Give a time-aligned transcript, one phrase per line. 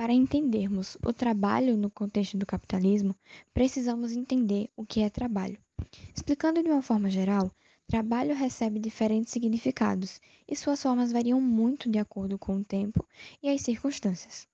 [0.00, 3.14] Para entendermos o trabalho no contexto do capitalismo,
[3.52, 5.58] precisamos entender o que é trabalho.
[6.16, 7.50] Explicando de uma forma geral,
[7.86, 10.18] trabalho recebe diferentes significados
[10.48, 13.06] e suas formas variam muito de acordo com o tempo
[13.42, 14.48] e as circunstâncias.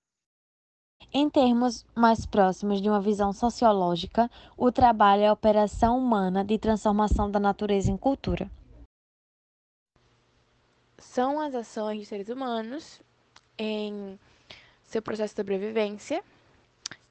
[1.13, 6.59] Em termos mais próximos de uma visão sociológica, o trabalho é a operação humana de
[6.59, 8.51] transformação da natureza em cultura.
[10.97, 12.99] São as ações de seres humanos
[13.57, 14.19] em
[14.87, 16.23] seu processo de sobrevivência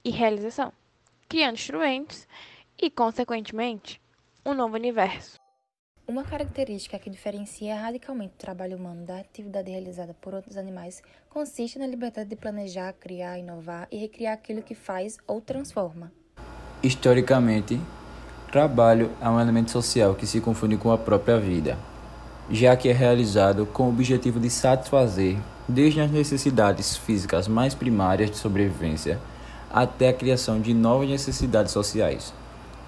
[0.02, 0.72] e realização,
[1.28, 2.26] criando instrumentos
[2.80, 4.00] e, consequentemente,
[4.44, 5.38] um novo universo.
[6.08, 11.78] Uma característica que diferencia radicalmente o trabalho humano da atividade realizada por outros animais consiste
[11.78, 16.12] na liberdade de planejar, criar, inovar e recriar aquilo que faz ou transforma.
[16.80, 17.80] Historicamente,
[18.52, 21.76] trabalho é um elemento social que se confunde com a própria vida,
[22.48, 25.36] já que é realizado com o objetivo de satisfazer
[25.68, 29.20] desde as necessidades físicas mais primárias de sobrevivência
[29.70, 32.32] até a criação de novas necessidades sociais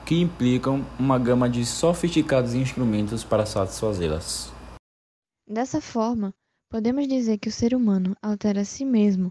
[0.08, 4.50] que implicam uma gama de sofisticados instrumentos para satisfazê-las.
[5.46, 6.32] Dessa forma,
[6.70, 9.30] podemos dizer que o ser humano altera a si mesmo,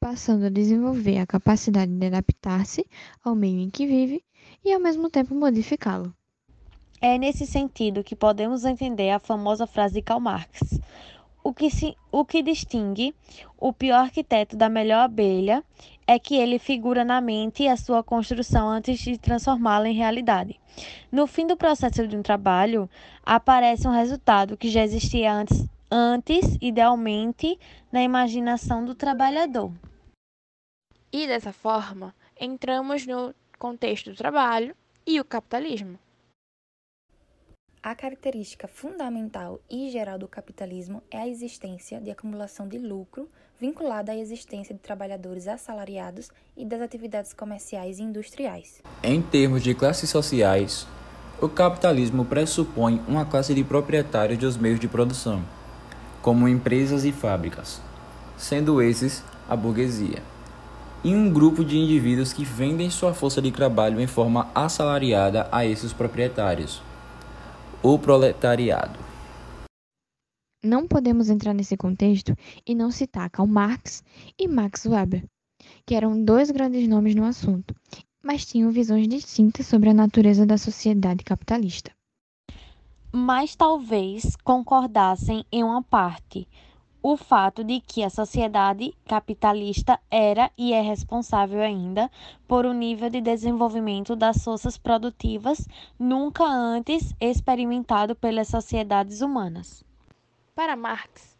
[0.00, 2.86] passando a desenvolver a capacidade de adaptar-se
[3.22, 4.24] ao meio em que vive
[4.64, 6.14] e, ao mesmo tempo, modificá-lo.
[6.98, 10.80] É nesse sentido que podemos entender a famosa frase de Karl Marx:
[11.46, 13.14] o que, se, o que distingue
[13.56, 15.62] o pior arquiteto da melhor abelha
[16.04, 20.58] é que ele figura na mente a sua construção antes de transformá-la em realidade.
[21.10, 22.90] No fim do processo de um trabalho,
[23.24, 27.56] aparece um resultado que já existia antes, antes idealmente,
[27.92, 29.70] na imaginação do trabalhador.
[31.12, 34.74] E dessa forma, entramos no contexto do trabalho
[35.06, 35.96] e o capitalismo.
[37.88, 43.28] A característica fundamental e geral do capitalismo é a existência de acumulação de lucro
[43.60, 48.82] vinculada à existência de trabalhadores assalariados e das atividades comerciais e industriais.
[49.04, 50.84] Em termos de classes sociais,
[51.40, 55.44] o capitalismo pressupõe uma classe de proprietários dos meios de produção,
[56.20, 57.80] como empresas e fábricas,
[58.36, 60.24] sendo esses a burguesia,
[61.04, 65.64] e um grupo de indivíduos que vendem sua força de trabalho em forma assalariada a
[65.64, 66.82] esses proprietários
[67.82, 68.98] o proletariado.
[70.62, 74.02] Não podemos entrar nesse contexto e não citar Karl Marx
[74.38, 75.24] e Max Weber,
[75.84, 77.74] que eram dois grandes nomes no assunto,
[78.22, 81.92] mas tinham visões distintas sobre a natureza da sociedade capitalista.
[83.12, 86.48] Mas talvez concordassem em uma parte,
[87.08, 92.10] o fato de que a sociedade capitalista era e é responsável ainda
[92.48, 99.84] por um nível de desenvolvimento das forças produtivas nunca antes experimentado pelas sociedades humanas.
[100.52, 101.38] Para Marx,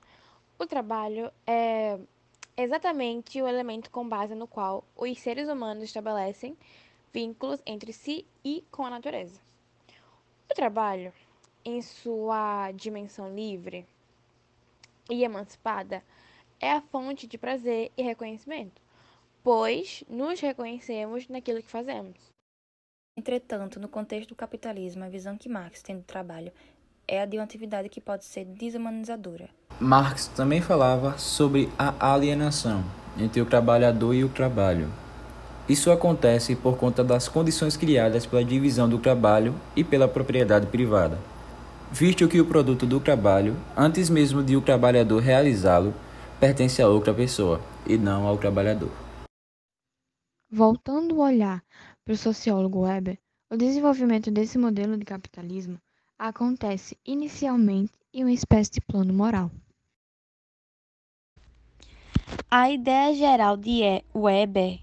[0.57, 1.99] o trabalho é
[2.57, 6.57] exatamente o elemento com base no qual os seres humanos estabelecem
[7.13, 9.41] vínculos entre si e com a natureza.
[10.49, 11.13] O trabalho,
[11.65, 13.85] em sua dimensão livre,
[15.11, 16.03] e emancipada
[16.61, 18.81] é a fonte de prazer e reconhecimento,
[19.43, 22.17] pois nos reconhecemos naquilo que fazemos.
[23.19, 26.53] Entretanto, no contexto do capitalismo, a visão que Marx tem do trabalho
[27.09, 29.49] é a de uma atividade que pode ser desumanizadora.
[29.81, 32.85] Marx também falava sobre a alienação
[33.19, 34.91] entre o trabalhador e o trabalho.
[35.69, 41.19] Isso acontece por conta das condições criadas pela divisão do trabalho e pela propriedade privada
[41.91, 45.95] visto que o produto do trabalho, antes mesmo de o trabalhador realizá-lo,
[46.39, 48.91] pertence a outra pessoa e não ao trabalhador.
[50.51, 51.63] Voltando o olhar
[52.05, 53.19] para o sociólogo Weber,
[53.51, 55.79] o desenvolvimento desse modelo de capitalismo
[56.19, 59.51] acontece inicialmente em uma espécie de plano moral.
[62.51, 63.81] A ideia geral de
[64.15, 64.81] Weber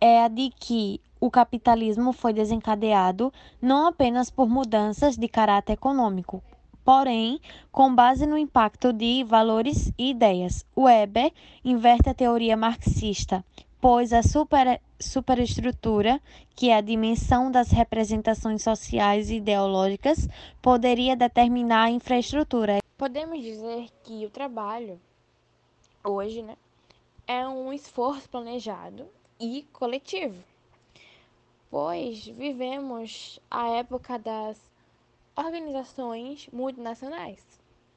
[0.00, 6.42] é a de que o capitalismo foi desencadeado não apenas por mudanças de caráter econômico,
[6.84, 7.40] porém,
[7.72, 10.64] com base no impacto de valores e ideias.
[10.76, 11.32] Weber
[11.64, 13.44] inverte a teoria marxista,
[13.80, 16.20] pois a super, superestrutura,
[16.54, 20.28] que é a dimensão das representações sociais e ideológicas,
[20.62, 22.78] poderia determinar a infraestrutura.
[22.96, 25.00] Podemos dizer que o trabalho,
[26.04, 26.56] hoje, né,
[27.26, 29.06] é um esforço planejado
[29.40, 30.42] e coletivo
[31.70, 34.58] pois vivemos a época das
[35.36, 37.44] organizações multinacionais.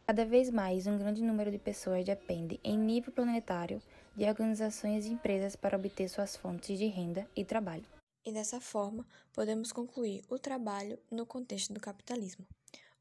[0.05, 3.81] Cada vez mais, um grande número de pessoas depende, em nível planetário,
[4.15, 7.85] de organizações e empresas para obter suas fontes de renda e trabalho.
[8.25, 12.45] E dessa forma, podemos concluir o trabalho no contexto do capitalismo.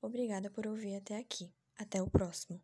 [0.00, 1.50] Obrigada por ouvir até aqui.
[1.76, 2.60] Até o próximo.